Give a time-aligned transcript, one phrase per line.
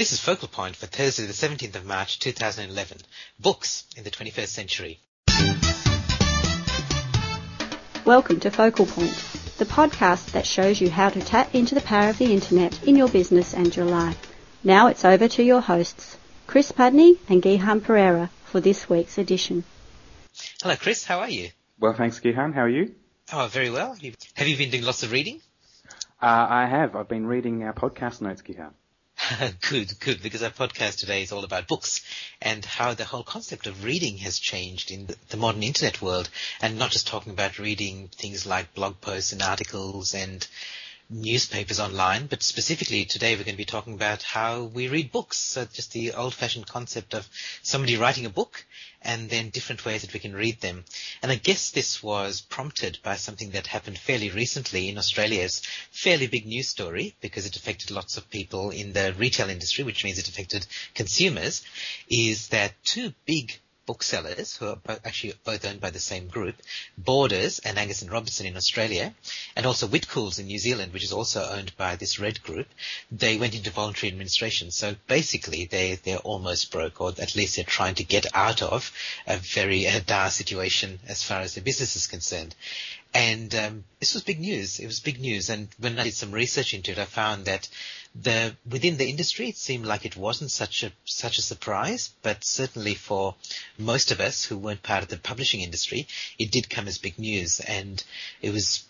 [0.00, 2.96] This is Focal Point for Thursday, the 17th of March 2011.
[3.38, 4.98] Books in the 21st Century.
[8.06, 9.12] Welcome to Focal Point,
[9.58, 12.96] the podcast that shows you how to tap into the power of the internet in
[12.96, 14.16] your business and your life.
[14.64, 19.64] Now it's over to your hosts, Chris Pudney and Gihan Pereira, for this week's edition.
[20.62, 21.04] Hello, Chris.
[21.04, 21.50] How are you?
[21.78, 22.54] Well, thanks, Gihan.
[22.54, 22.94] How are you?
[23.34, 23.94] Oh, very well.
[24.32, 25.42] Have you been doing lots of reading?
[26.22, 26.96] Uh, I have.
[26.96, 28.72] I've been reading our podcast notes, Gihan.
[29.68, 32.02] good, good, because our podcast today is all about books
[32.40, 36.28] and how the whole concept of reading has changed in the, the, modern internet world
[36.60, 40.46] and not just talking about reading things like blog posts and articles and
[41.10, 45.36] newspapers online, but specifically today we're going to be talking about how we read books.
[45.36, 47.28] So just the old-fashioned concept of
[47.62, 48.64] somebody writing a book
[49.02, 50.84] and then different ways that we can read them.
[51.22, 56.28] And I guess this was prompted by something that happened fairly recently in Australia's fairly
[56.28, 60.18] big news story because it affected lots of people in the retail industry, which means
[60.18, 61.62] it affected consumers,
[62.08, 63.58] is that two big
[63.90, 66.54] booksellers, who are actually both owned by the same group,
[66.96, 69.12] Borders and Angus and Robertson in Australia,
[69.56, 72.68] and also Whitcoulls in New Zealand, which is also owned by this Red Group,
[73.10, 74.70] they went into voluntary administration.
[74.70, 78.92] So basically, they they're almost broke, or at least they're trying to get out of
[79.26, 82.54] a very dire situation as far as their business is concerned.
[83.12, 84.78] And um, this was big news.
[84.78, 85.50] It was big news.
[85.50, 87.68] And when I did some research into it, I found that
[88.14, 92.44] the within the industry, it seemed like it wasn't such a such a surprise, but
[92.44, 93.34] certainly for
[93.78, 96.06] most of us who weren't part of the publishing industry,
[96.38, 98.02] it did come as big news, and
[98.42, 98.84] it was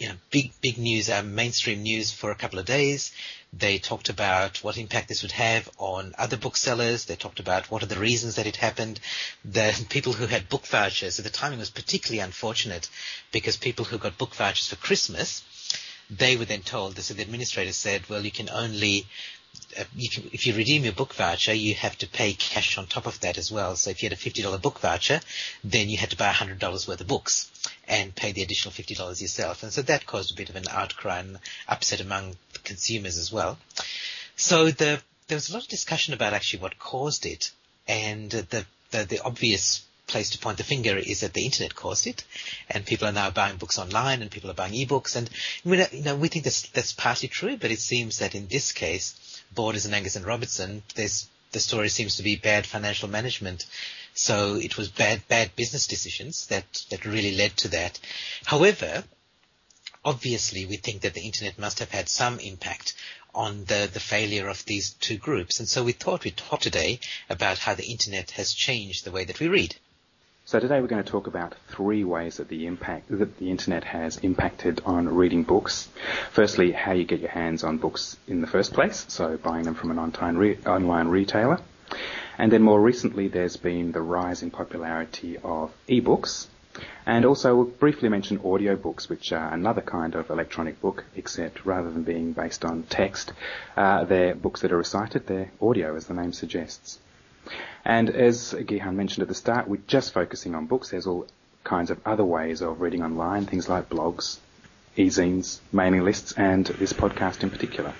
[0.00, 3.12] you know, big, big news, uh, mainstream news for a couple of days.
[3.52, 7.04] They talked about what impact this would have on other booksellers.
[7.04, 9.00] They talked about what are the reasons that it happened.
[9.44, 12.88] The people who had book vouchers, so the timing was particularly unfortunate
[13.32, 15.42] because people who got book vouchers for Christmas,
[16.10, 19.06] they were then told, so the administrator said, well, you can only
[19.78, 22.86] uh, you can, if you redeem your book voucher, you have to pay cash on
[22.86, 23.76] top of that as well.
[23.76, 25.20] So if you had a $50 book voucher,
[25.64, 27.50] then you had to buy $100 worth of books
[27.86, 29.62] and pay the additional $50 yourself.
[29.62, 32.36] And so that caused a bit of an outcry and upset among
[32.72, 33.58] consumers as well.
[34.36, 37.50] So the, there was a lot of discussion about actually what caused it.
[37.88, 42.06] And the, the, the obvious place to point the finger is that the internet caused
[42.06, 42.24] it,
[42.68, 45.30] and people are now buying books online, and people are buying ebooks, and
[45.64, 48.72] we, you know, we think that's that's partly true, but it seems that in this
[48.72, 49.06] case,
[49.54, 53.66] Borders and Angus and Robertson, there's the story seems to be bad financial management.
[54.14, 57.98] So it was bad, bad business decisions that, that really led to that.
[58.44, 59.04] However,
[60.04, 62.94] obviously we think that the internet must have had some impact
[63.34, 65.60] on the, the failure of these two groups.
[65.60, 69.24] And so we thought we'd talk today about how the internet has changed the way
[69.24, 69.76] that we read.
[70.44, 73.84] So today we're going to talk about three ways that the impact that the internet
[73.84, 75.88] has impacted on reading books.
[76.32, 79.74] Firstly, how you get your hands on books in the first place, so buying them
[79.74, 81.60] from an online, re- online retailer.
[82.36, 86.48] And then more recently, there's been the rise in popularity of ebooks.
[87.06, 91.90] And also, we'll briefly mention audiobooks, which are another kind of electronic book, except rather
[91.90, 93.32] than being based on text,
[93.76, 96.98] uh, they're books that are recited, they're audio, as the name suggests.
[97.84, 100.90] And as Gihan mentioned at the start, we're just focusing on books.
[100.90, 101.26] There's all
[101.64, 104.38] kinds of other ways of reading online, things like blogs,
[104.96, 107.94] e-zines, mailing lists, and this podcast in particular.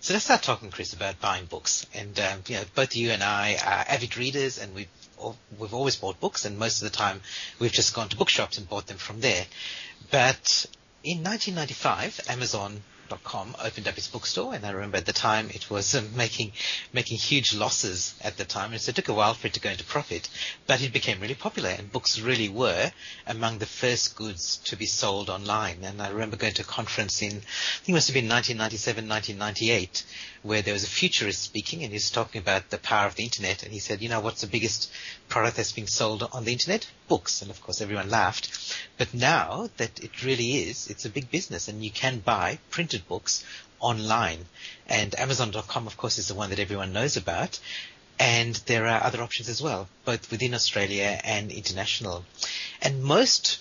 [0.00, 1.86] So let's start talking, Chris, about buying books.
[1.94, 4.88] And um, you know, both you and I are avid readers, and we've
[5.58, 7.20] we've always bought books, and most of the time
[7.58, 9.44] we've just gone to bookshops and bought them from there.
[10.10, 10.66] But
[11.02, 12.82] in 1995, Amazon
[13.16, 16.52] Com opened up its bookstore, and I remember at the time it was um, making
[16.92, 19.60] making huge losses at the time, and so it took a while for it to
[19.60, 20.28] go into profit.
[20.66, 22.92] But it became really popular, and books really were
[23.26, 25.82] among the first goods to be sold online.
[25.82, 29.08] And I remember going to a conference in, I think it must have been 1997,
[29.08, 30.04] 1998,
[30.42, 33.24] where there was a futurist speaking, and he was talking about the power of the
[33.24, 34.90] internet, and he said, you know, what's the biggest
[35.28, 36.86] product that's being sold on the internet?
[37.08, 38.48] Books, and of course everyone laughed.
[38.98, 42.99] But now that it really is, it's a big business, and you can buy printed
[43.00, 43.44] printed books
[43.80, 44.46] online.
[44.88, 47.58] And Amazon.com, of course, is the one that everyone knows about.
[48.18, 52.24] And there are other options as well, both within Australia and international.
[52.82, 53.60] And most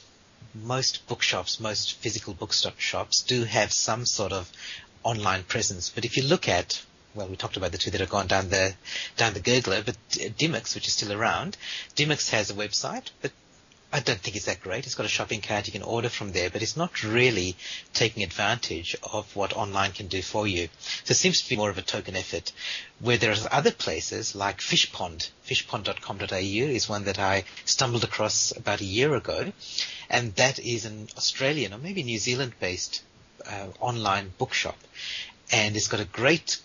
[0.55, 4.51] most bookshops, most physical bookshops do have some sort of
[5.03, 5.89] online presence.
[5.89, 6.81] But if you look at
[7.15, 8.73] well, we talked about the two that have gone down the
[9.17, 9.95] down the gurgler, but
[10.37, 11.57] Dymocks, which is still around,
[11.95, 13.31] Dymocks has a website, but
[13.91, 14.85] I don't think it's that great.
[14.85, 17.55] It's got a shopping cart you can order from there, but it's not really
[17.91, 20.69] taking advantage of what online can do for you.
[21.05, 22.51] So it seems to be more of a token effort.
[22.99, 28.81] Where there are other places like Fishpond, fishpond.com.au is one that I stumbled across about
[28.81, 29.51] a year ago,
[30.07, 33.01] and that is an Australian or maybe New Zealand based
[33.47, 34.77] uh, online bookshop,
[35.51, 36.59] and it's got a great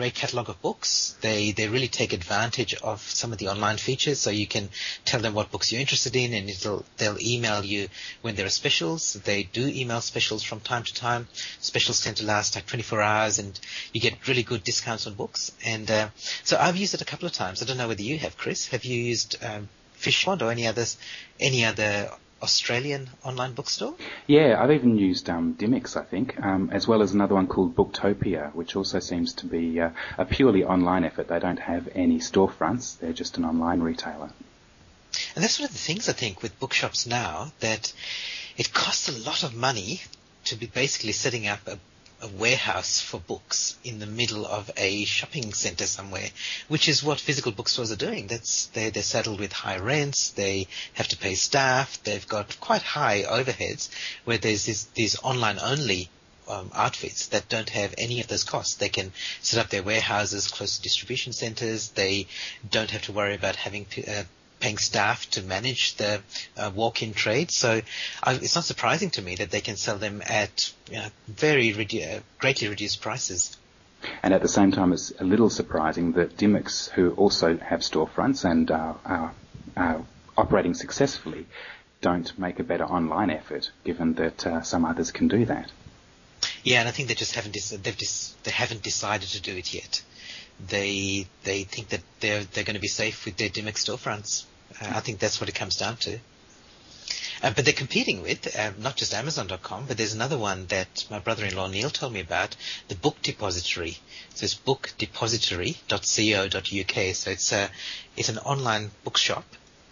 [0.00, 1.14] great catalog of books.
[1.20, 4.70] They they really take advantage of some of the online features, so you can
[5.04, 7.88] tell them what books you're interested in, and it'll they'll email you
[8.22, 9.12] when there are specials.
[9.12, 11.28] They do email specials from time to time.
[11.60, 13.60] Specials tend to last like 24 hours, and
[13.92, 15.52] you get really good discounts on books.
[15.66, 16.08] And uh,
[16.44, 17.62] so I've used it a couple of times.
[17.62, 18.68] I don't know whether you have, Chris.
[18.68, 19.68] Have you used um,
[19.98, 20.96] Fishpond or any others,
[21.38, 22.10] any other
[22.42, 23.94] Australian online bookstore?
[24.26, 28.54] Yeah, I've even used um, I think, um, as well as another one called Booktopia,
[28.54, 31.28] which also seems to be uh, a purely online effort.
[31.28, 34.30] They don't have any storefronts; they're just an online retailer.
[35.34, 37.92] And that's one of the things I think with bookshops now that
[38.56, 40.00] it costs a lot of money
[40.44, 41.78] to be basically setting up a
[42.22, 46.28] a warehouse for books in the middle of a shopping center somewhere,
[46.68, 48.26] which is what physical bookstores are doing.
[48.26, 50.30] That's they they're saddled with high rents.
[50.30, 52.02] They have to pay staff.
[52.02, 53.88] They've got quite high overheads.
[54.24, 56.10] Where there's this, these online only
[56.48, 58.74] um, outfits that don't have any of those costs.
[58.74, 61.90] They can set up their warehouses close to distribution centers.
[61.90, 62.26] They
[62.68, 64.24] don't have to worry about having uh,
[64.60, 66.20] paying staff to manage the
[66.56, 67.50] uh, walk-in trade.
[67.50, 67.80] So
[68.22, 71.72] I, it's not surprising to me that they can sell them at you know, very
[71.72, 73.56] redu- uh, greatly reduced prices.
[74.22, 78.50] And at the same time, it's a little surprising that Dymocks, who also have storefronts
[78.50, 79.34] and are, are,
[79.76, 80.04] are
[80.38, 81.46] operating successfully,
[82.00, 85.70] don't make a better online effort, given that uh, some others can do that.
[86.62, 89.74] Yeah, and I think they just haven't they've dis- they haven't decided to do it
[89.74, 90.02] yet.
[90.68, 94.44] They they think that they're they're going to be safe with their Dymocks storefronts.
[94.80, 96.18] Uh, I think that's what it comes down to.
[97.42, 101.18] Uh, but they're competing with uh, not just Amazon.com, but there's another one that my
[101.18, 102.54] brother-in-law Neil told me about,
[102.88, 103.96] the Book Depository.
[104.34, 107.14] So it's bookdepository.co.uk.
[107.14, 107.70] So it's a
[108.16, 109.44] it's an online bookshop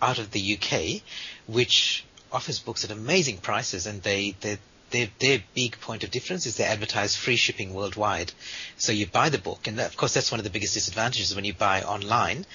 [0.03, 1.03] out of the UK,
[1.47, 4.59] which offers books at amazing prices, and they they
[4.91, 8.33] their, their big point of difference is they advertise free shipping worldwide.
[8.79, 11.35] So you buy the book, and that, of course that's one of the biggest disadvantages
[11.35, 12.47] when you buy online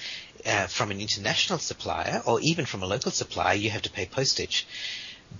[0.46, 4.06] uh, from an international supplier or even from a local supplier, you have to pay
[4.06, 4.66] postage.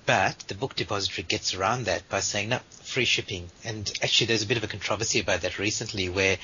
[0.06, 3.50] But the book depository gets around that by saying, no, free shipping.
[3.64, 6.38] And actually, there's a bit of a controversy about that recently where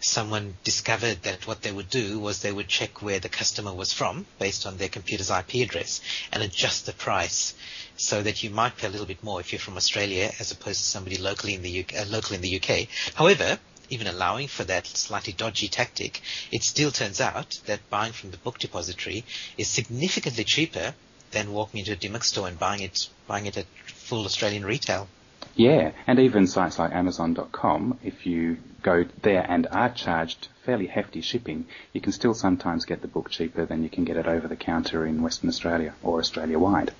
[0.00, 3.92] someone discovered that what they would do was they would check where the customer was
[3.92, 6.00] from based on their computer's IP address
[6.32, 7.54] and adjust the price
[7.96, 10.80] so that you might pay a little bit more if you're from Australia as opposed
[10.80, 12.88] to somebody locally in the UK, uh, local in the UK.
[13.14, 13.58] However,
[13.92, 18.38] even allowing for that slightly dodgy tactic, it still turns out that buying from the
[18.38, 19.24] book depository
[19.58, 20.94] is significantly cheaper
[21.32, 25.08] than walking into a Dymocks store and buying it buying it at full Australian retail.
[25.54, 31.20] Yeah, and even sites like Amazon.com, if you go there and are charged fairly hefty
[31.20, 34.48] shipping, you can still sometimes get the book cheaper than you can get it over
[34.48, 36.92] the counter in Western Australia or Australia wide.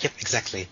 [0.00, 0.68] Yep, exactly.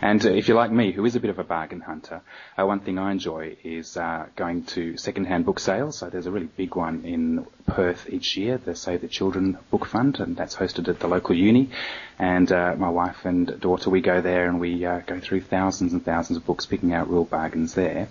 [0.00, 2.22] And uh, if you're like me, who is a bit of a bargain hunter,
[2.58, 5.98] uh, one thing I enjoy is uh, going to second-hand book sales.
[5.98, 9.86] So there's a really big one in Perth each year, the Save the Children Book
[9.86, 11.70] Fund, and that's hosted at the local uni.
[12.18, 15.92] And uh, my wife and daughter, we go there and we uh, go through thousands
[15.92, 18.08] and thousands of books, picking out real bargains there.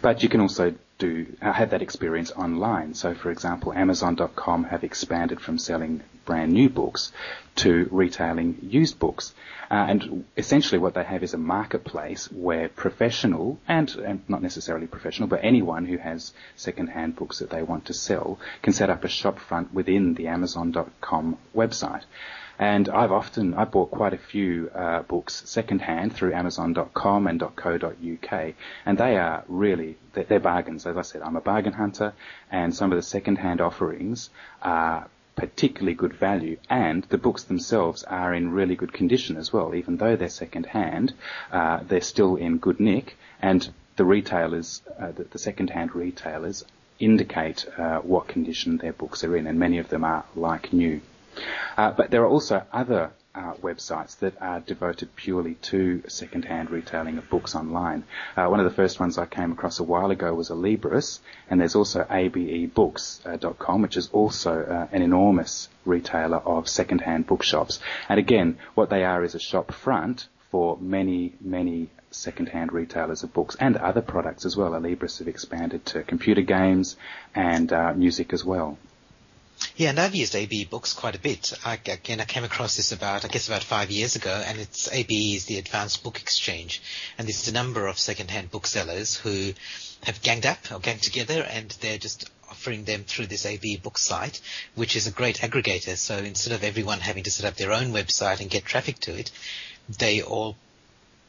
[0.00, 2.94] But you can also do uh, have that experience online.
[2.94, 7.12] So, for example, Amazon.com have expanded from selling brand new books
[7.56, 9.34] to retailing used books.
[9.70, 14.86] Uh, and essentially what they have is a marketplace where professional and, and not necessarily
[14.86, 19.04] professional, but anyone who has second-hand books that they want to sell can set up
[19.04, 22.02] a shop front within the Amazon.com website.
[22.58, 28.54] And I've often, I bought quite a few uh, books secondhand through Amazon.com and .co.uk,
[28.86, 30.86] and they are really, they're, they're bargains.
[30.86, 32.12] As I said, I'm a bargain hunter,
[32.50, 34.30] and some of the secondhand offerings
[34.62, 39.74] are particularly good value, and the books themselves are in really good condition as well.
[39.74, 41.12] Even though they're second hand,
[41.50, 46.64] uh, they're still in good nick, and the retailers, uh, the, the second hand retailers,
[47.00, 51.00] indicate uh, what condition their books are in, and many of them are like new.
[51.76, 57.18] Uh, but there are also other uh, websites that are devoted purely to second-hand retailing
[57.18, 58.04] of books online.
[58.36, 61.18] Uh, one of the first ones I came across a while ago was Alibris,
[61.50, 67.80] and there's also abebooks.com, which is also uh, an enormous retailer of second-hand bookshops.
[68.08, 73.32] And again, what they are is a shop front for many, many second-hand retailers of
[73.32, 74.70] books and other products as well.
[74.70, 76.96] Alibris have expanded to computer games
[77.34, 78.78] and uh, music as well.
[79.76, 81.52] Yeah, and I've used ABE books quite a bit.
[81.64, 84.88] I, again, I came across this about, I guess, about five years ago, and it's
[84.92, 86.80] ABE is the Advanced Book Exchange,
[87.18, 89.52] and there's a number of second-hand booksellers who
[90.04, 93.98] have ganged up or ganged together, and they're just offering them through this ABE book
[93.98, 94.40] site,
[94.76, 95.96] which is a great aggregator.
[95.96, 99.18] So instead of everyone having to set up their own website and get traffic to
[99.18, 99.32] it,
[99.98, 100.56] they all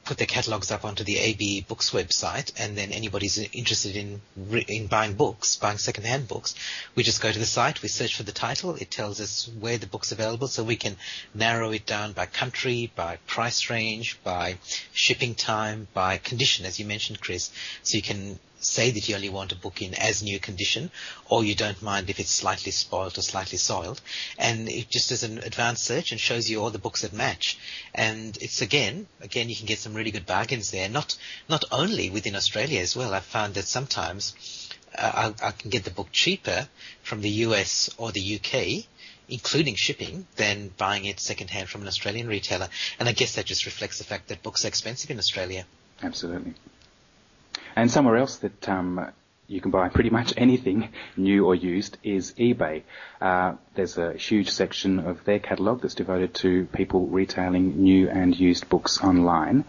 [0.05, 4.21] put their catalogs up onto the ABE Books website, and then anybody's interested in
[4.67, 6.55] in buying books, buying second-hand books,
[6.93, 9.77] we just go to the site, we search for the title, it tells us where
[9.77, 10.95] the book's available, so we can
[11.33, 14.57] narrow it down by country, by price range, by
[14.93, 17.51] shipping time, by condition, as you mentioned, Chris.
[17.83, 20.89] So you can say that you only want a book in as new condition,
[21.29, 24.01] or you don't mind if it's slightly spoiled or slightly soiled.
[24.37, 27.57] And it just does an advanced search and shows you all the books that match.
[27.93, 30.89] And it's again, again, you can get some really good bargains there.
[30.89, 31.15] Not
[31.47, 33.13] not only within Australia as well.
[33.13, 34.33] I've found that sometimes
[34.97, 36.67] uh, I, I can get the book cheaper
[37.03, 38.85] from the US or the UK
[39.27, 42.69] including shipping, than buying it secondhand from an Australian retailer.
[42.99, 45.65] And I guess that just reflects the fact that books are expensive in Australia.
[46.03, 46.53] Absolutely.
[47.75, 49.11] And somewhere else that um,
[49.47, 52.83] you can buy pretty much anything new or used is eBay.
[53.21, 58.37] Uh, there's a huge section of their catalogue that's devoted to people retailing new and
[58.39, 59.65] used books online.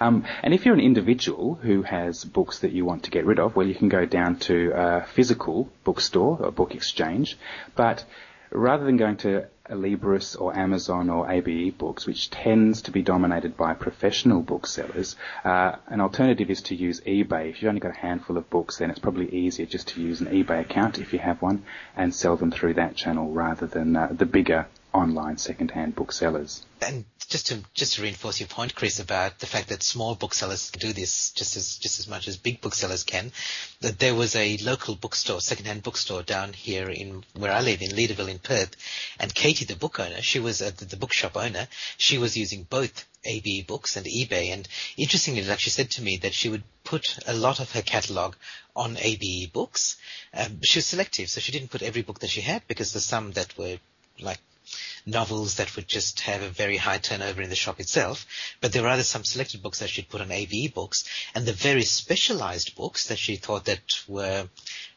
[0.00, 3.38] Um, and if you're an individual who has books that you want to get rid
[3.38, 7.36] of, well, you can go down to a physical bookstore or book exchange.
[7.74, 8.04] But
[8.50, 13.56] rather than going to Libris or Amazon or ABE Books, which tends to be dominated
[13.56, 17.50] by professional booksellers, uh, an alternative is to use eBay.
[17.50, 20.20] If you've only got a handful of books, then it's probably easier just to use
[20.20, 21.64] an eBay account if you have one
[21.96, 24.66] and sell them through that channel rather than uh, the bigger
[24.98, 26.64] online second-hand booksellers.
[26.80, 30.70] And just to just to reinforce your point, Chris, about the fact that small booksellers
[30.70, 33.32] do this just as just as much as big booksellers can,
[33.80, 37.90] that there was a local bookstore, second-hand bookstore down here in where I live in
[37.90, 38.76] Leederville in Perth,
[39.20, 42.62] and Katie, the book owner, she was uh, the, the bookshop owner, she was using
[42.62, 46.62] both ABE books and eBay, and interestingly, like she said to me that she would
[46.84, 48.34] put a lot of her catalog
[48.74, 49.98] on ABE books.
[50.32, 53.04] Um, she was selective, so she didn't put every book that she had because there's
[53.04, 53.76] some that were
[54.20, 54.38] like
[55.06, 58.26] novels that would just have a very high turnover in the shop itself,
[58.60, 61.52] but there were other some selected books that she'd put on ABE books, and the
[61.52, 64.48] very specialized books that she thought that were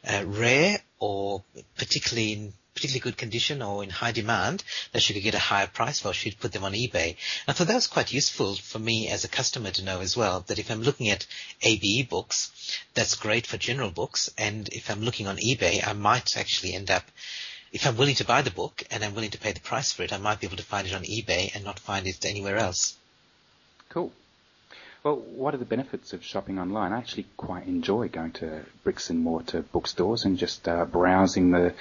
[0.06, 1.42] uh, rare or
[1.76, 5.66] particularly in particularly good condition or in high demand that she could get a higher
[5.66, 7.16] price for, she'd put them on eBay.
[7.46, 10.40] I thought that was quite useful for me as a customer to know as well,
[10.46, 11.26] that if I'm looking at
[11.62, 12.50] ABE books,
[12.94, 16.90] that's great for general books, and if I'm looking on eBay, I might actually end
[16.90, 17.04] up
[17.72, 20.02] if I'm willing to buy the book and I'm willing to pay the price for
[20.02, 22.58] it, I might be able to find it on eBay and not find it anywhere
[22.58, 22.96] else.
[23.88, 24.12] Cool.
[25.02, 26.92] Well, what are the benefits of shopping online?
[26.92, 31.74] I actually quite enjoy going to bricks and mortar bookstores and just uh, browsing the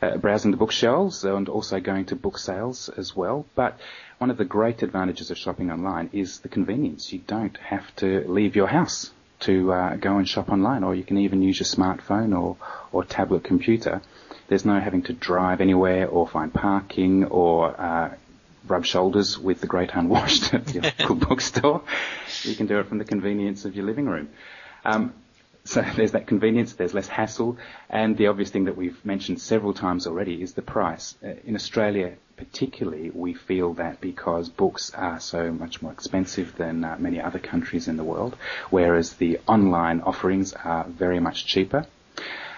[0.00, 3.44] uh, browsing the bookshelves and also going to book sales as well.
[3.54, 3.78] But
[4.18, 7.12] one of the great advantages of shopping online is the convenience.
[7.12, 11.04] You don't have to leave your house to uh, go and shop online, or you
[11.04, 12.56] can even use your smartphone or
[12.90, 14.00] or tablet computer
[14.48, 18.14] there's no having to drive anywhere or find parking or uh,
[18.66, 21.82] rub shoulders with the great unwashed at your local bookstore.
[22.42, 24.30] You can do it from the convenience of your living room.
[24.84, 25.14] Um,
[25.64, 27.56] so there's that convenience, there's less hassle,
[27.88, 31.16] and the obvious thing that we've mentioned several times already is the price.
[31.24, 36.84] Uh, in Australia, particularly, we feel that because books are so much more expensive than
[36.84, 38.36] uh, many other countries in the world,
[38.70, 41.86] whereas the online offerings are very much cheaper.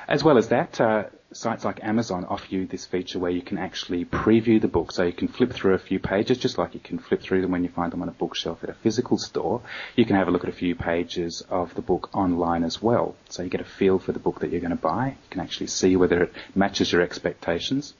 [0.07, 1.05] As well as that, uh,
[1.37, 4.93] sites like Amazon offer you this feature where you can actually preview the book.
[4.93, 7.51] So you can flip through a few pages, just like you can flip through them
[7.51, 9.63] when you find them on a bookshelf at a physical store.
[9.97, 13.17] You can have a look at a few pages of the book online as well.
[13.29, 15.09] So you get a feel for the book that you're going to buy.
[15.09, 17.95] You can actually see whether it matches your expectations.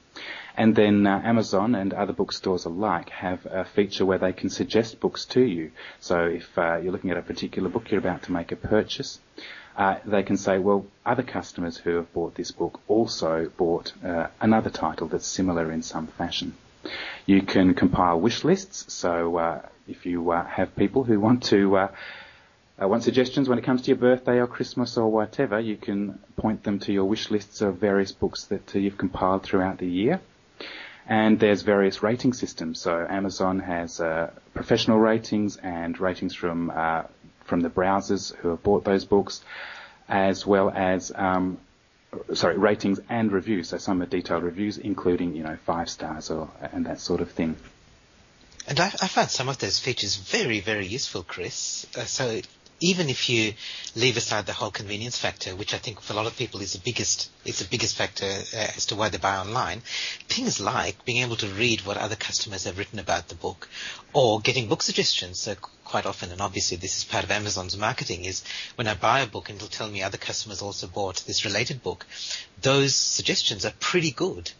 [0.57, 5.01] And then uh, Amazon and other bookstores alike have a feature where they can suggest
[5.01, 5.71] books to you.
[5.99, 9.19] So if uh, you're looking at a particular book, you're about to make a purchase,
[9.77, 14.27] uh, they can say, well, other customers who have bought this book also bought uh,
[14.39, 16.55] another title that's similar in some fashion.
[17.25, 21.77] You can compile wish lists, so uh, if you uh, have people who want to
[21.77, 21.87] uh,
[22.81, 26.19] uh, want suggestions when it comes to your birthday or Christmas or whatever, you can
[26.37, 30.21] point them to your wish lists of various books that you've compiled throughout the year.
[31.07, 32.81] And there's various rating systems.
[32.81, 34.01] So Amazon has
[34.53, 36.71] professional ratings and ratings from
[37.45, 39.41] from the browsers who have bought those books,
[40.09, 41.57] as well as um,
[42.33, 43.69] sorry ratings and reviews.
[43.69, 47.31] So some are detailed reviews, including you know five stars or and that sort of
[47.31, 47.55] thing.
[48.67, 51.85] And I, I found some of those features very, very useful, Chris.
[51.95, 52.41] Uh, so
[52.85, 53.53] even if you
[53.95, 56.73] leave aside the whole convenience factor, which I think for a lot of people is
[56.73, 59.81] the biggest is the biggest factor uh, as to why they buy online,
[60.27, 63.67] things like being able to read what other customers have written about the book,
[64.13, 65.39] or getting book suggestions.
[65.39, 68.43] So quite often, and obviously this is part of Amazon's marketing, is
[68.75, 71.81] when I buy a book and it'll tell me other customers also bought this related
[71.81, 72.05] book.
[72.61, 74.51] Those suggestions are pretty good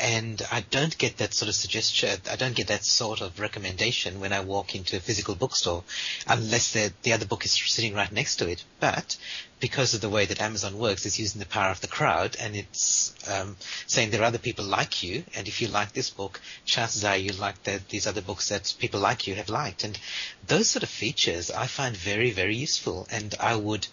[0.00, 2.20] and I don't get that sort of suggestion.
[2.30, 5.84] I don't get that sort of recommendation when I walk into a physical bookstore,
[6.26, 8.64] unless the the other book is sitting right next to it.
[8.80, 9.16] But
[9.60, 12.54] because of the way that Amazon works, it's using the power of the crowd, and
[12.54, 16.40] it's um, saying there are other people like you, and if you like this book,
[16.64, 19.98] chances are you like the, these other books that people like you have liked, and
[20.46, 23.86] those sort of features I find very very useful, and I would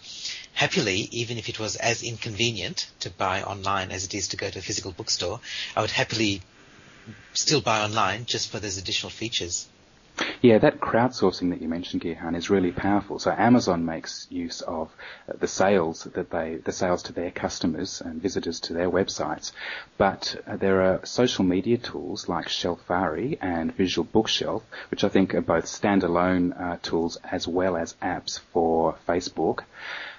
[0.56, 4.48] happily, even if it was as inconvenient to buy online as it is to go
[4.48, 5.38] to a physical bookstore,
[5.76, 6.40] I would happily
[7.34, 9.68] still buy online just for those additional features.
[10.40, 13.18] Yeah, that crowdsourcing that you mentioned, Gihan, is really powerful.
[13.18, 14.90] So Amazon makes use of
[15.28, 19.52] uh, the sales that they, the sales to their customers and visitors to their websites.
[19.98, 25.34] But uh, there are social media tools like Shelfari and Visual Bookshelf, which I think
[25.34, 29.64] are both standalone uh, tools as well as apps for Facebook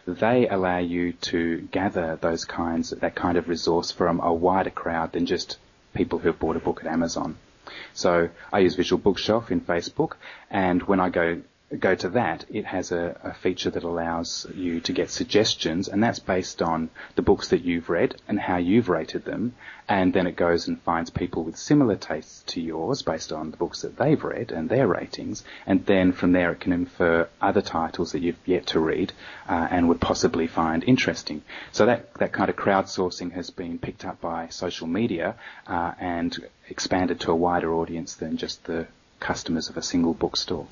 [0.07, 5.11] they allow you to gather those kinds, that kind of resource from a wider crowd
[5.11, 5.57] than just
[5.93, 7.37] people who have bought a book at Amazon.
[7.93, 10.13] So I use Visual Bookshelf in Facebook,
[10.49, 11.41] and when I go
[11.79, 16.01] go to that, it has a, a, feature that allows you to get suggestions, and
[16.01, 19.53] that's based on the books that you've read and how you've rated them.
[19.89, 23.57] And then it goes and finds people with similar tastes to yours based on the
[23.57, 25.43] books that they've read and their ratings.
[25.65, 29.12] And then from there, it can infer other titles that you've yet to read
[29.50, 31.41] uh, and would possibly find interesting.
[31.74, 35.36] So that that kind of crowdsourcing has been picked up by social media
[35.67, 38.88] uh, and expanded to a wider audience than just the
[39.19, 40.67] customers of a single bookstore.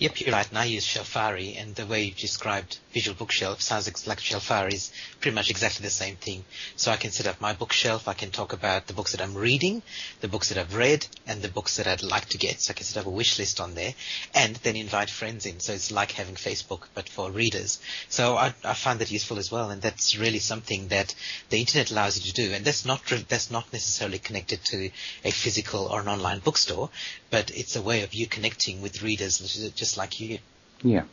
[0.00, 0.48] Yep, you're right.
[0.48, 4.90] And I use Shelfari, and the way you described Visual Bookshelf sounds like Shelfari is
[5.20, 6.42] pretty much exactly the same thing.
[6.76, 8.08] So I can set up my bookshelf.
[8.08, 9.82] I can talk about the books that I'm reading,
[10.22, 12.62] the books that I've read, and the books that I'd like to get.
[12.62, 13.92] So I can set up a wish list on there,
[14.34, 15.60] and then invite friends in.
[15.60, 17.78] So it's like having Facebook, but for readers.
[18.08, 21.14] So I, I find that useful as well, and that's really something that
[21.50, 22.54] the internet allows you to do.
[22.54, 24.90] And that's not that's not necessarily connected to
[25.26, 26.88] a physical or an online bookstore,
[27.30, 29.38] but it's a way of you connecting with readers
[29.74, 30.38] just like you.
[30.82, 31.04] Yeah.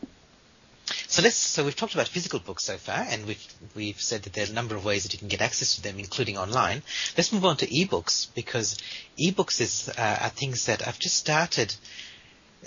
[1.08, 1.36] So let's.
[1.36, 3.46] So we've talked about physical books so far, and we've
[3.76, 5.84] we've said that there are a number of ways that you can get access to
[5.84, 6.82] them, including online.
[7.18, 8.78] Let's move on to ebooks because
[9.20, 11.76] ebooks is uh, are things that I've just started.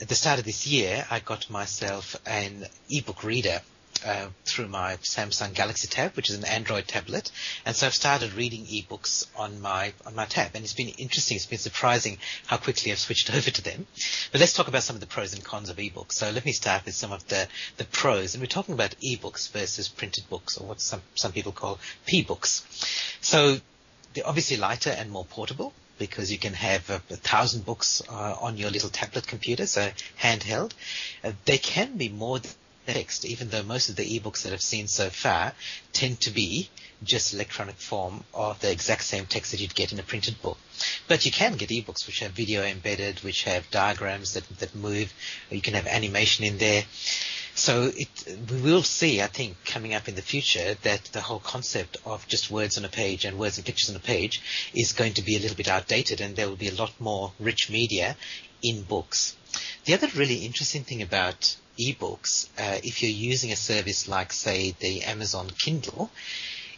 [0.01, 3.61] At the start of this year, I got myself an ebook reader
[4.05, 7.31] uh, through my Samsung Galaxy Tab, which is an Android tablet,
[7.65, 11.37] and so I've started reading ebooks on my on my tab, and it's been interesting.
[11.37, 13.87] It's been surprising how quickly I've switched over to them.
[14.33, 16.13] But let's talk about some of the pros and cons of ebooks.
[16.13, 19.51] So let me start with some of the the pros, and we're talking about ebooks
[19.51, 22.67] versus printed books, or what some some people call p-books.
[23.21, 23.59] So
[24.15, 28.35] they're obviously lighter and more portable because you can have a, a thousand books uh,
[28.41, 30.73] on your little tablet computer, so handheld.
[31.23, 32.41] Uh, they can be more
[32.93, 35.53] text, even though most of the ebooks that I've seen so far
[35.93, 36.69] tend to be
[37.03, 40.59] just electronic form of the exact same text that you'd get in a printed book.
[41.09, 45.13] But you can get ebooks which have video embedded, which have diagrams that, that move,
[45.51, 46.85] you can have animation in there.
[47.55, 48.09] So it,
[48.51, 52.27] we will see, I think, coming up in the future that the whole concept of
[52.29, 55.23] just words on a page and words and pictures on a page is going to
[55.23, 58.17] be a little bit outdated and there will be a lot more rich media
[58.63, 59.37] in books.
[59.85, 64.75] The other really interesting thing about ebooks, uh, if you're using a service like, say,
[64.79, 66.11] the Amazon Kindle,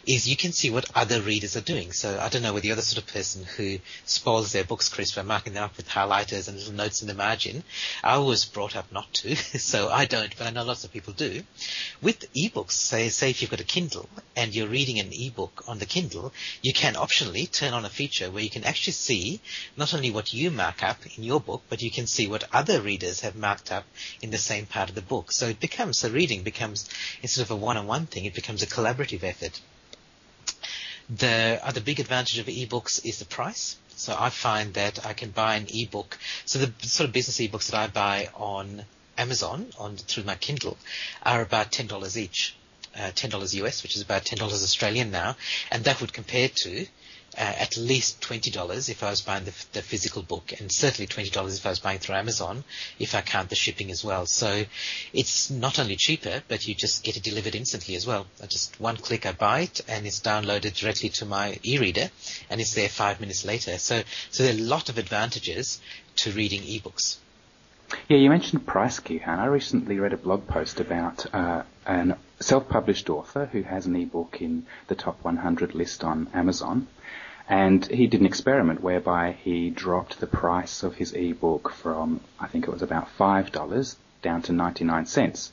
[0.05, 1.91] is you can see what other readers are doing.
[1.93, 5.13] So I don't know whether you're the sort of person who spoils their books, Chris,
[5.13, 7.63] by marking them up with highlighters and little notes in the margin.
[8.03, 11.13] I was brought up not to, so I don't, but I know lots of people
[11.13, 11.43] do.
[12.01, 15.79] With ebooks, say, say if you've got a Kindle and you're reading an ebook on
[15.79, 19.39] the Kindle, you can optionally turn on a feature where you can actually see
[19.77, 22.81] not only what you mark up in your book, but you can see what other
[22.81, 23.85] readers have marked up
[24.21, 25.31] in the same part of the book.
[25.31, 26.89] So it becomes, so reading becomes,
[27.21, 29.61] instead of a one-on-one thing, it becomes a collaborative effort.
[31.09, 33.75] The other big advantage of ebooks is the price.
[33.95, 36.17] So I find that I can buy an ebook.
[36.45, 38.85] So the sort of business ebooks that I buy on
[39.17, 40.77] Amazon on through my Kindle
[41.21, 42.55] are about ten dollars each,
[42.97, 45.35] uh, ten dollars US, which is about ten dollars Australian now,
[45.71, 46.87] and that would compare to
[47.37, 51.57] uh, at least $20 if I was buying the, the physical book, and certainly $20
[51.57, 52.63] if I was buying through Amazon,
[52.99, 54.25] if I count the shipping as well.
[54.25, 54.65] So
[55.13, 58.25] it's not only cheaper, but you just get it delivered instantly as well.
[58.41, 62.09] I just one click, I buy it, and it's downloaded directly to my e-reader,
[62.49, 63.77] and it's there five minutes later.
[63.77, 65.79] So, so there are a lot of advantages
[66.17, 67.17] to reading ebooks.
[68.09, 69.39] Yeah, you mentioned price, Gihan.
[69.39, 74.41] I recently read a blog post about uh, an self-published author who has an ebook
[74.41, 76.87] in the top 100 list on Amazon,
[77.49, 82.47] and he did an experiment whereby he dropped the price of his ebook from, I
[82.47, 85.51] think it was about $5 down to 99 cents.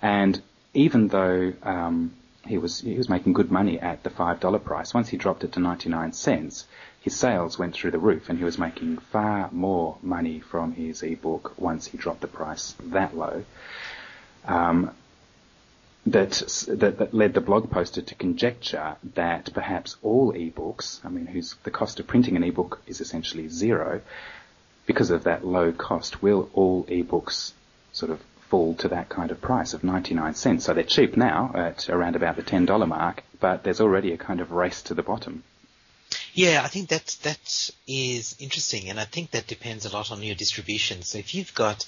[0.00, 0.40] And
[0.74, 2.14] even though um,
[2.46, 5.52] he was he was making good money at the $5 price, once he dropped it
[5.52, 6.66] to 99 cents,
[7.00, 11.02] his sales went through the roof, and he was making far more money from his
[11.02, 13.44] ebook once he dropped the price that low.
[14.46, 14.92] Um,
[16.06, 16.30] that,
[16.68, 21.54] that, that led the blog poster to conjecture that perhaps all ebooks, I mean, whose
[21.64, 24.00] the cost of printing an ebook is essentially zero,
[24.86, 27.52] because of that low cost, will all ebooks
[27.92, 30.64] sort of fall to that kind of price of 99 cents?
[30.64, 34.40] So they're cheap now at around about the $10 mark, but there's already a kind
[34.40, 35.42] of race to the bottom.
[36.32, 40.22] Yeah, I think that that is interesting, and I think that depends a lot on
[40.22, 41.02] your distribution.
[41.02, 41.84] So if you've got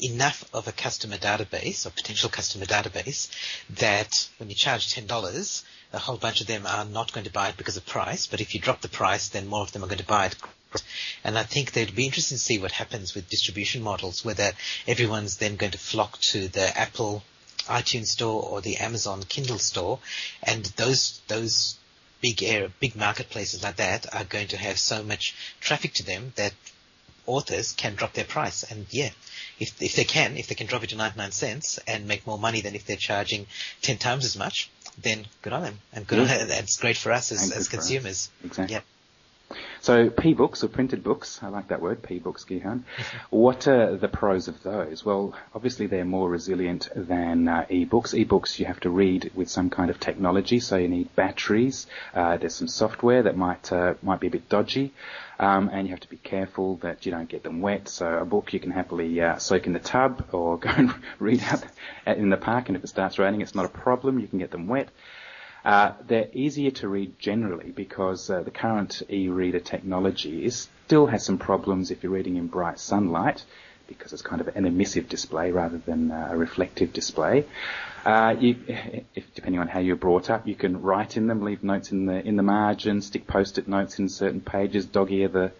[0.00, 3.30] enough of a customer database or potential customer database
[3.78, 7.32] that when you charge ten dollars, a whole bunch of them are not going to
[7.32, 8.26] buy it because of price.
[8.26, 10.36] But if you drop the price, then more of them are going to buy it.
[11.22, 14.52] And I think they'd be interesting to see what happens with distribution models, whether
[14.86, 17.22] everyone's then going to flock to the Apple
[17.68, 19.98] iTunes store or the Amazon Kindle store,
[20.42, 21.76] and those those
[22.22, 26.32] big area, big marketplaces like that are going to have so much traffic to them
[26.36, 26.54] that
[27.26, 28.62] authors can drop their price.
[28.62, 29.10] And yeah,
[29.60, 32.38] if if they can, if they can drop it to 99 cents and make more
[32.38, 33.46] money than if they're charging
[33.82, 35.78] 10 times as much, then good on them.
[35.92, 36.42] And good yeah.
[36.42, 38.30] on, that's great for us as, as consumers.
[38.44, 38.46] Us.
[38.46, 38.74] Exactly.
[38.74, 38.84] Yep.
[39.82, 42.84] So p-books or printed books, I like that word, p-books, Gihan.
[43.30, 45.04] what are the pros of those?
[45.04, 48.14] Well, obviously they're more resilient than uh, e-books.
[48.14, 51.88] E-books you have to read with some kind of technology, so you need batteries.
[52.14, 54.92] Uh, there's some software that might uh, might be a bit dodgy.
[55.40, 57.88] Um, and you have to be careful that you don't get them wet.
[57.88, 61.42] So a book you can happily uh, soak in the tub or go and read
[61.42, 61.64] out
[62.06, 64.20] in the park, and if it starts raining, it's not a problem.
[64.20, 64.90] You can get them wet.
[65.64, 71.24] Uh, they're easier to read generally because uh, the current e-reader technology is, still has
[71.24, 73.44] some problems if you're reading in bright sunlight
[73.86, 77.44] because it's kind of an emissive display rather than uh, a reflective display.
[78.04, 78.56] Uh, you,
[79.14, 82.06] if, depending on how you're brought up, you can write in them, leave notes in
[82.06, 85.52] the in the margin, stick post-it notes in certain pages, dog-ear the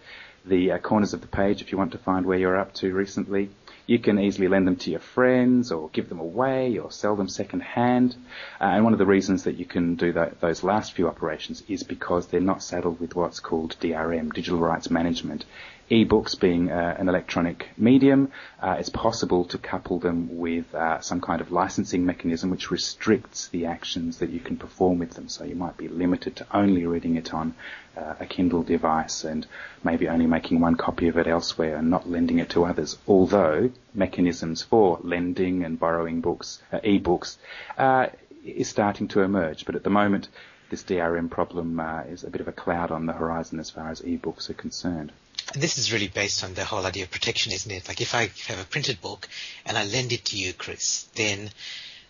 [0.45, 2.93] the uh, corners of the page if you want to find where you're up to
[2.93, 3.49] recently.
[3.85, 7.27] You can easily lend them to your friends or give them away or sell them
[7.27, 8.15] second hand.
[8.61, 11.63] Uh, and one of the reasons that you can do that, those last few operations
[11.67, 15.45] is because they're not saddled with what's called DRM, digital rights management.
[15.93, 21.21] E-books being uh, an electronic medium, uh, it's possible to couple them with uh, some
[21.21, 25.29] kind of licensing mechanism which restricts the actions that you can perform with them.
[25.29, 27.53] So you might be limited to only reading it on
[27.95, 29.45] uh, a Kindle device and
[29.83, 32.97] maybe only making one copy of it elsewhere and not lending it to others.
[33.07, 37.37] Although mechanisms for lending and borrowing books, uh, e-books,
[37.77, 38.07] uh,
[38.43, 39.63] is starting to emerge.
[39.63, 40.27] But at the moment,
[40.71, 43.89] this DRM problem uh, is a bit of a cloud on the horizon as far
[43.89, 45.11] as e-books are concerned.
[45.53, 47.87] This is really based on the whole idea of protection, isn't it?
[47.87, 49.29] Like if I have a printed book
[49.65, 51.51] and I lend it to you, Chris, then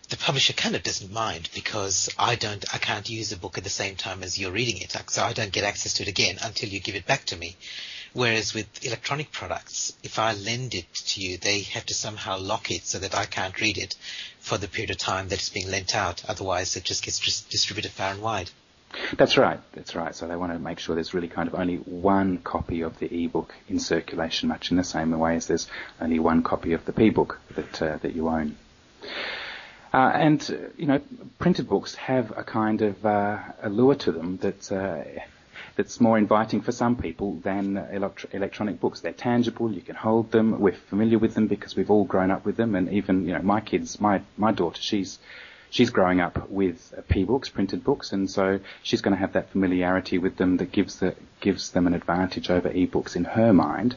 [0.08, 3.64] the publisher kind of doesn't mind because I don't, I can't use the book at
[3.64, 6.38] the same time as you're reading it, so I don't get access to it again
[6.42, 7.56] until you give it back to me.
[8.14, 12.70] Whereas with electronic products, if I lend it to you, they have to somehow lock
[12.70, 13.96] it so that I can't read it
[14.38, 16.24] for the period of time that it's being lent out.
[16.28, 18.50] Otherwise, it just gets distributed far and wide.
[19.16, 19.60] That's right.
[19.72, 20.14] That's right.
[20.14, 23.24] So they want to make sure there's really kind of only one copy of the
[23.24, 25.68] ebook in circulation, much in the same way as there's
[26.00, 28.56] only one copy of the p-book that uh, that you own.
[29.92, 31.00] Uh, and, you know,
[31.38, 35.04] printed books have a kind of uh, allure to them that uh,
[35.76, 39.00] that's more inviting for some people than elect- electronic books.
[39.00, 42.44] They're tangible, you can hold them, we're familiar with them because we've all grown up
[42.44, 45.20] with them, and even, you know, my kids, my, my daughter, she's
[45.74, 50.18] she's growing up with p-books, printed books, and so she's going to have that familiarity
[50.18, 53.96] with them that gives the, gives them an advantage over e-books in her mind.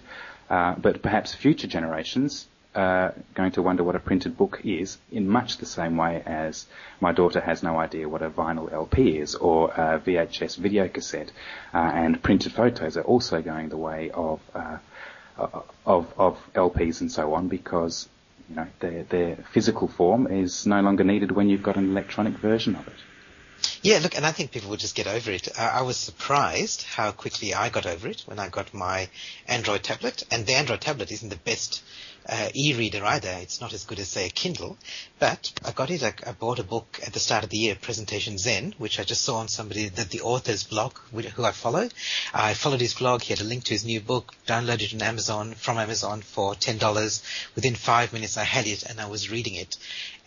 [0.50, 5.30] Uh, but perhaps future generations are going to wonder what a printed book is in
[5.30, 6.66] much the same way as
[7.00, 11.32] my daughter has no idea what a vinyl LP is or a VHS video cassette.
[11.76, 14.78] Uh, and printed photos are also going the way of, uh,
[15.86, 18.10] of, of LPs and so on because
[18.50, 22.38] you know, their, their physical form is no longer needed when you've got an electronic
[22.38, 23.00] version of it.
[23.82, 25.48] Yeah, look, and I think people will just get over it.
[25.58, 29.10] I, I was surprised how quickly I got over it when I got my
[29.48, 31.84] Android tablet, and the Android tablet isn't the best
[32.30, 33.34] uh, e-reader either.
[33.42, 34.78] It's not as good as say a Kindle,
[35.20, 36.04] but I got it.
[36.04, 39.04] I, I, bought a book at the start of the year, Presentation Zen, which I
[39.04, 41.90] just saw on somebody that the author's blog, who I follow.
[42.34, 43.22] I followed his blog.
[43.22, 44.34] He had a link to his new book.
[44.46, 47.24] Downloaded it on Amazon from Amazon for ten dollars.
[47.56, 49.78] Within five minutes, I had it and I was reading it,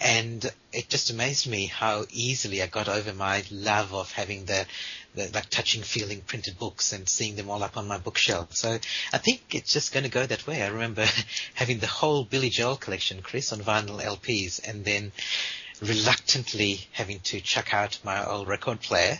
[0.00, 4.66] and it just amazed me how easily I got over my love of having the
[5.14, 8.54] the, like touching, feeling printed books and seeing them all up on my bookshelf.
[8.54, 8.78] So
[9.12, 10.62] I think it's just going to go that way.
[10.62, 11.04] I remember
[11.54, 15.12] having the whole Billy Joel collection, Chris, on vinyl LPs, and then
[15.82, 19.18] reluctantly having to chuck out my old record player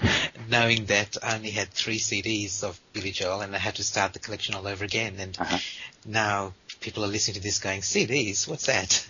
[0.50, 4.12] knowing that I only had three CDs of Billy Joel and I had to start
[4.12, 5.16] the collection all over again.
[5.18, 5.58] And Uh-huh.
[6.04, 9.06] now people are listening to this going, CDs, what's that?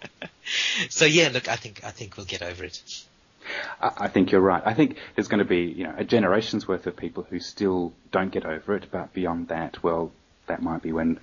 [0.88, 2.80] so yeah, look, I think I think we'll get over it.
[3.80, 4.62] I think you're right.
[4.64, 7.92] I think there's going to be, you know, a generation's worth of people who still
[8.12, 10.12] don't get over it, but beyond that, well,
[10.46, 11.20] that might be when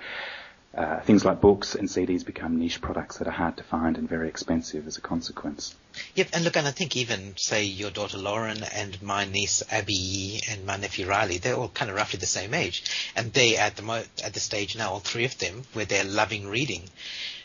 [0.77, 4.07] uh, things like books and CDs become niche products that are hard to find and
[4.07, 5.75] very expensive as a consequence.
[6.15, 10.41] Yep, and look, and I think even say your daughter Lauren and my niece Abby
[10.49, 12.83] and my nephew Riley, they're all kind of roughly the same age,
[13.15, 16.03] and they at the mo- at the stage now, all three of them, where they're
[16.03, 16.83] loving reading,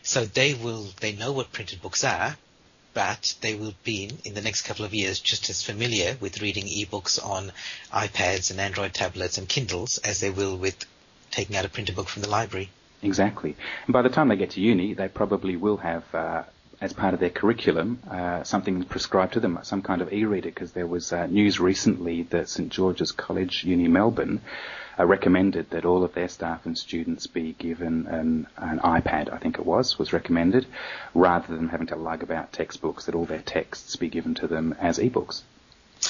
[0.02, 2.36] so they will they know what printed books are,
[2.94, 6.64] but they will be in, the next couple of years just as familiar with reading
[6.64, 7.52] ebooks on
[7.92, 10.84] iPads and Android tablets and Kindles as they will with
[11.30, 12.70] taking out a printed book from the library.
[13.02, 13.56] Exactly.
[13.86, 16.42] And by the time they get to uni, they probably will have, uh,
[16.80, 20.72] as part of their curriculum, uh, something prescribed to them, some kind of e-reader, because
[20.72, 24.40] there was uh, news recently that St George's College, Uni Melbourne,
[24.98, 29.38] uh, recommended that all of their staff and students be given an, an iPad, I
[29.38, 30.66] think it was, was recommended,
[31.14, 34.74] rather than having to lug about textbooks, that all their texts be given to them
[34.80, 35.42] as e-books.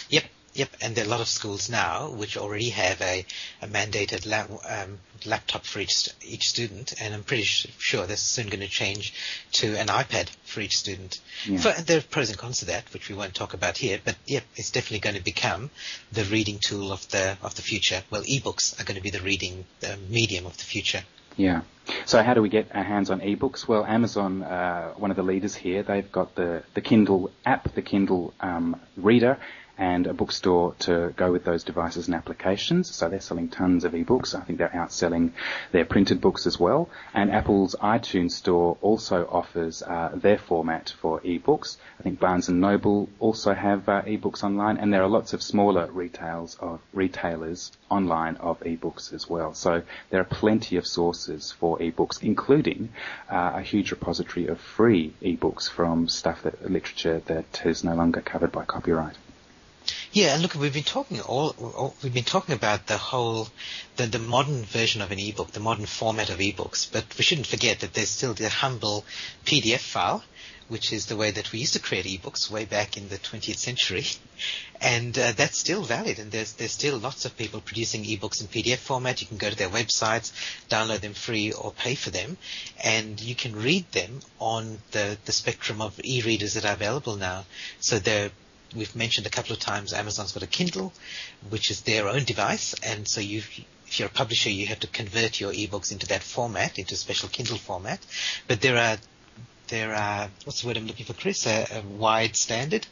[0.09, 0.71] Yep, yep.
[0.81, 3.25] And there are a lot of schools now which already have a,
[3.61, 4.27] a mandated
[4.69, 9.15] um, laptop for each, each student, and I'm pretty sure that's soon going to change
[9.53, 11.21] to an iPad for each student.
[11.47, 11.59] Yeah.
[11.59, 14.17] For, there are pros and cons to that, which we won't talk about here, but
[14.27, 15.71] yep, it's definitely going to become
[16.13, 18.03] the reading tool of the of the future.
[18.11, 21.03] Well, ebooks are going to be the reading uh, medium of the future.
[21.37, 21.63] Yeah.
[22.05, 23.67] So how do we get our hands on ebooks?
[23.67, 27.83] Well, Amazon, uh, one of the leaders here, they've got the, the Kindle app, the
[27.83, 29.39] Kindle um, reader,
[29.79, 32.95] and a bookstore to go with those devices and applications.
[32.95, 34.35] So they're selling tons of ebooks.
[34.35, 35.33] I think they're outselling
[35.73, 36.91] their printed books as well.
[37.15, 41.79] And Apple's iTunes store also offers uh, their format for ebooks.
[41.99, 45.43] I think Barnes and Noble also have uh, ebooks online, and there are lots of
[45.43, 49.55] smaller retails of retailers online of ebooks as well.
[49.55, 52.91] So there are plenty of sources for ebooks, including
[53.31, 58.21] uh, a huge repository of free ebooks from stuff that literature that is no longer
[58.21, 59.17] covered by copyright.
[60.15, 63.49] Yeah, and look, we've been talking all, all we've been talking about the whole
[63.97, 67.47] the, the modern version of an ebook, the modern format of ebooks, but we shouldn't
[67.47, 69.07] forget that there's still the humble
[69.47, 70.23] PDF file,
[70.69, 73.57] which is the way that we used to create ebooks way back in the 20th
[73.57, 74.05] century,
[74.83, 76.19] and uh, that's still valid.
[76.19, 79.23] And there's there's still lots of people producing ebooks in PDF format.
[79.23, 80.33] You can go to their websites,
[80.69, 82.37] download them free, or pay for them,
[82.85, 87.47] and you can read them on the the spectrum of e-readers that are available now.
[87.81, 88.31] So they're
[88.75, 90.93] we've mentioned a couple of times Amazon's got a Kindle,
[91.51, 93.39] which is their own device, and so you,
[93.87, 96.97] if you're a publisher, you have to convert your ebooks into that format, into a
[96.97, 98.01] special Kindle format.
[98.49, 98.97] But there are
[99.69, 101.47] there are what's the word I'm looking for, Chris?
[101.47, 102.87] A, a wide standard.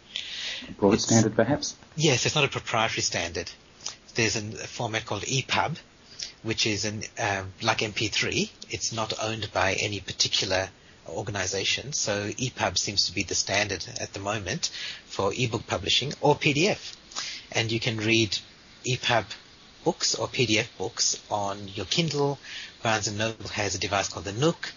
[0.78, 1.76] Broad It's- standard, perhaps?
[1.96, 3.50] Yes, it's not a proprietary standard.
[4.14, 5.76] There's an, a format called EPUB,
[6.42, 8.50] which is an um, like MP3.
[8.70, 10.68] It's not owned by any particular
[11.10, 11.92] organization.
[11.92, 14.70] So EPUB seems to be the standard at the moment
[15.06, 16.96] for ebook publishing or PDF.
[17.52, 18.38] And you can read
[18.86, 19.24] EPUB
[19.84, 22.38] books or PDF books on your Kindle.
[22.82, 24.72] Barnes and Noble has a device called the Nook.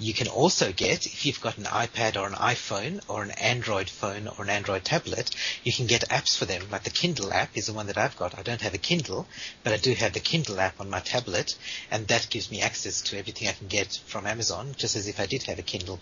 [0.00, 3.90] You can also get, if you've got an iPad or an iPhone or an Android
[3.90, 5.30] phone or an Android tablet,
[5.64, 6.70] you can get apps for them.
[6.70, 8.38] Like the Kindle app is the one that I've got.
[8.38, 9.26] I don't have a Kindle,
[9.64, 11.56] but I do have the Kindle app on my tablet,
[11.90, 15.18] and that gives me access to everything I can get from Amazon, just as if
[15.18, 15.98] I did have a Kindle.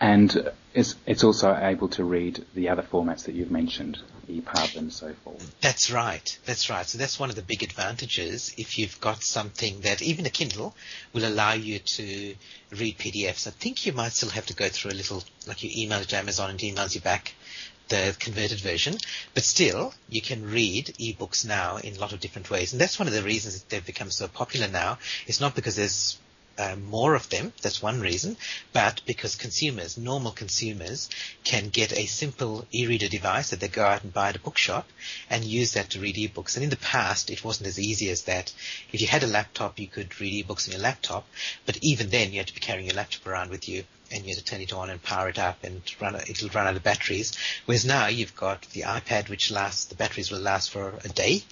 [0.00, 4.92] And it's, it's also able to read the other formats that you've mentioned, EPUB and
[4.92, 5.54] so forth.
[5.60, 6.38] That's right.
[6.46, 6.86] That's right.
[6.86, 10.74] So that's one of the big advantages if you've got something that even a Kindle
[11.12, 12.34] will allow you to
[12.70, 13.46] read PDFs.
[13.46, 16.08] I think you might still have to go through a little, like you email it
[16.08, 17.34] to Amazon and it emails you back
[17.90, 18.96] the converted version,
[19.34, 22.72] but still you can read ebooks now in a lot of different ways.
[22.72, 24.98] And that's one of the reasons they've become so popular now.
[25.26, 26.18] It's not because there's
[26.60, 27.52] uh, more of them.
[27.62, 28.36] That's one reason.
[28.72, 31.08] But because consumers, normal consumers,
[31.42, 34.86] can get a simple e-reader device that they go out and buy at a bookshop
[35.30, 36.56] and use that to read ebooks.
[36.56, 38.52] And in the past, it wasn't as easy as that.
[38.92, 41.26] If you had a laptop, you could read ebooks on your laptop.
[41.64, 44.34] But even then, you had to be carrying your laptop around with you and you
[44.34, 46.82] had to turn it on and power it up and run, it'll run out of
[46.82, 47.36] batteries.
[47.66, 51.42] Whereas now you've got the iPad which lasts, the batteries will last for a day.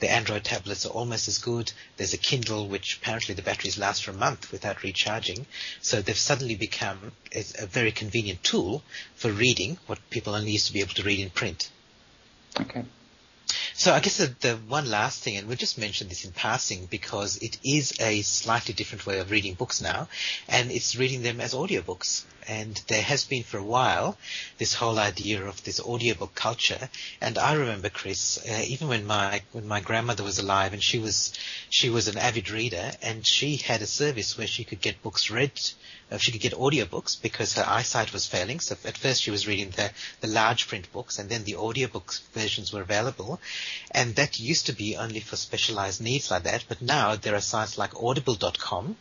[0.00, 1.72] The Android tablets are almost as good.
[1.96, 5.46] There's a Kindle which apparently the batteries last for a month without recharging.
[5.80, 8.82] So they've suddenly become a very convenient tool
[9.14, 11.70] for reading what people only used to be able to read in print.
[12.60, 12.84] Okay.
[13.78, 16.86] So I guess the, the one last thing, and we'll just mention this in passing
[16.86, 20.08] because it is a slightly different way of reading books now,
[20.48, 22.24] and it's reading them as audiobooks.
[22.48, 24.16] And there has been for a while
[24.56, 26.88] this whole idea of this audiobook culture.
[27.20, 30.98] And I remember, Chris, uh, even when my when my grandmother was alive, and she
[30.98, 31.34] was
[31.68, 35.30] she was an avid reader, and she had a service where she could get books
[35.30, 35.60] read
[36.10, 38.60] uh, she could get audiobooks because her eyesight was failing.
[38.60, 42.14] So at first she was reading the, the large print books and then the audiobook
[42.32, 43.40] versions were available.
[43.90, 46.64] And that used to be only for specialized needs like that.
[46.68, 48.96] But now there are sites like audible.com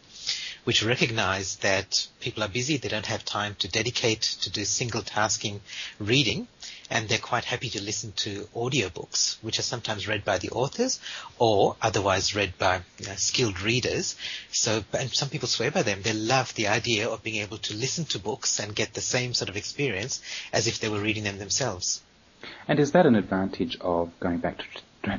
[0.65, 5.03] which recognize that people are busy, they don't have time to dedicate to do single
[5.03, 5.61] tasking
[5.99, 6.47] reading,
[6.89, 10.99] and they're quite happy to listen to audiobooks, which are sometimes read by the authors
[11.37, 14.15] or otherwise read by you know, skilled readers.
[14.51, 16.01] So, and some people swear by them.
[16.01, 19.35] They love the idea of being able to listen to books and get the same
[19.35, 20.19] sort of experience
[20.51, 22.01] as if they were reading them themselves.
[22.67, 24.65] And is that an advantage of going back to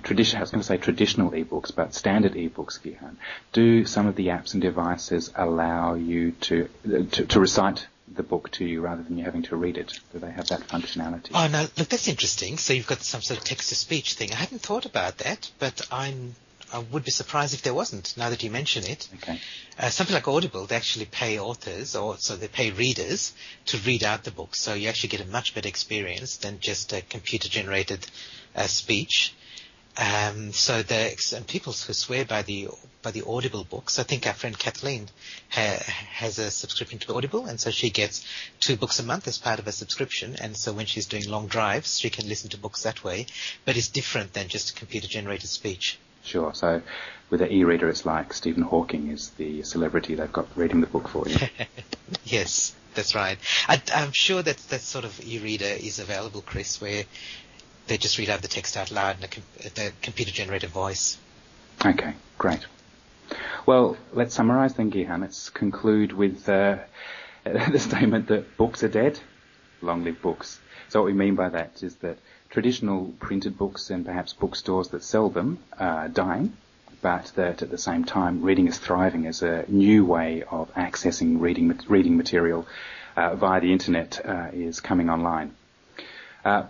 [0.03, 3.17] tradition, I was going to say traditional ebooks, but standard ebooks, Gihan,
[3.53, 8.51] do some of the apps and devices allow you to, to, to recite the book
[8.53, 9.99] to you rather than you having to read it?
[10.13, 11.31] Do they have that functionality?
[11.35, 12.59] Oh no, look, that's interesting.
[12.59, 14.33] So you've got some sort of text-to-speech thing.
[14.33, 16.35] I hadn't thought about that, but I'm
[16.73, 18.17] I would be surprised if there wasn't.
[18.17, 19.41] Now that you mention it, okay.
[19.79, 23.33] Uh, something like Audible, they actually pay authors, or so they pay readers
[23.67, 24.57] to read out the book.
[24.57, 28.07] So you actually get a much better experience than just a computer-generated
[28.55, 29.35] uh, speech.
[29.99, 32.69] Um, so the and people who swear by the
[33.03, 33.99] by the Audible books.
[33.99, 35.09] I think our friend Kathleen
[35.51, 35.79] ha,
[36.11, 38.27] has a subscription to Audible, and so she gets
[38.59, 40.37] two books a month as part of a subscription.
[40.41, 43.27] And so when she's doing long drives, she can listen to books that way.
[43.65, 45.99] But it's different than just computer generated speech.
[46.27, 46.53] Sure.
[46.55, 46.83] So
[47.31, 51.09] with an e-reader, it's like Stephen Hawking is the celebrity they've got reading the book
[51.09, 51.37] for you.
[52.25, 53.39] yes, that's right.
[53.69, 57.05] I, am sure that that sort of e-reader is available, Chris, where
[57.87, 61.17] they just read out the text out loud in a, com- the computer-generated voice.
[61.85, 62.67] Okay, great.
[63.65, 65.21] Well, let's summarise then, Gihan.
[65.21, 66.79] Let's conclude with uh,
[67.45, 69.21] the statement that books are dead.
[69.81, 70.59] Long live books.
[70.89, 72.19] So what we mean by that is that
[72.51, 76.57] traditional printed books and perhaps bookstores that sell them are dying,
[77.03, 81.41] but that at the same time reading is thriving as a new way of accessing
[81.41, 82.67] reading reading material
[83.17, 85.55] uh, via the internet uh, is coming online.
[86.45, 86.65] Uh,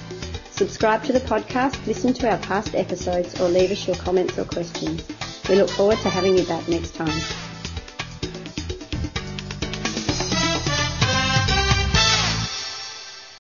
[0.51, 4.45] Subscribe to the podcast, listen to our past episodes, or leave us your comments or
[4.45, 5.07] questions.
[5.49, 7.23] We look forward to having you back next time.